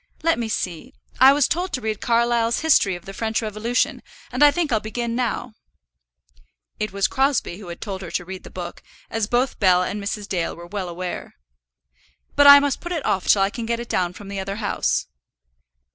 [0.23, 4.43] Let me see: I was told to read Carlyle's History of the French Revolution, and
[4.43, 5.53] I think I'll begin now."
[6.79, 10.03] It was Crosbie who had told her to read the book, as both Bell and
[10.03, 10.27] Mrs.
[10.27, 11.35] Dale were well aware.
[12.35, 14.55] "But I must put it off till I can get it down from the other
[14.55, 15.05] house."